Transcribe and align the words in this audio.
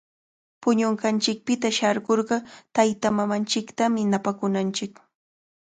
Puñunqanchikpita 0.63 1.71
sharkurqa 1.79 2.37
taytamamanchiktami 2.75 4.09
napakunanchik. 4.11 4.93